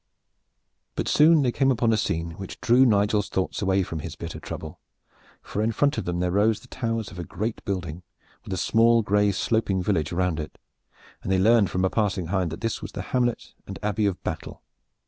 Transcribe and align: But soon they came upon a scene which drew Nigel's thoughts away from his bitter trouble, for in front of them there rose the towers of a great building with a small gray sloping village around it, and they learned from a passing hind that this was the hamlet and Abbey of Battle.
But 0.95 1.07
soon 1.07 1.43
they 1.43 1.51
came 1.51 1.69
upon 1.69 1.93
a 1.93 1.95
scene 1.97 2.31
which 2.31 2.59
drew 2.59 2.87
Nigel's 2.87 3.29
thoughts 3.29 3.61
away 3.61 3.83
from 3.83 3.99
his 3.99 4.15
bitter 4.15 4.39
trouble, 4.39 4.79
for 5.43 5.61
in 5.61 5.71
front 5.71 5.95
of 5.99 6.05
them 6.05 6.19
there 6.19 6.31
rose 6.31 6.59
the 6.61 6.67
towers 6.67 7.11
of 7.11 7.19
a 7.19 7.23
great 7.23 7.63
building 7.65 8.01
with 8.43 8.51
a 8.51 8.57
small 8.57 9.03
gray 9.03 9.31
sloping 9.31 9.83
village 9.83 10.11
around 10.11 10.39
it, 10.39 10.57
and 11.21 11.31
they 11.31 11.37
learned 11.37 11.69
from 11.69 11.85
a 11.85 11.89
passing 11.91 12.25
hind 12.33 12.49
that 12.51 12.61
this 12.61 12.81
was 12.81 12.93
the 12.93 13.03
hamlet 13.13 13.53
and 13.67 13.77
Abbey 13.83 14.07
of 14.07 14.19
Battle. 14.23 14.63